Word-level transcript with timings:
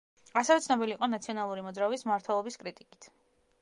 ასევე 0.39 0.63
ცნობილი 0.67 0.95
იყო 0.95 1.11
ნაციონალური 1.13 1.67
მოძრაობის 1.69 2.07
მმართველობის 2.09 2.63
კრიტიკით. 2.65 3.13